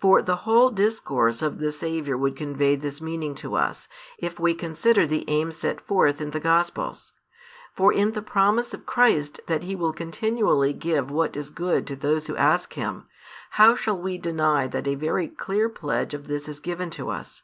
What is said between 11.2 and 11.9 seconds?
is good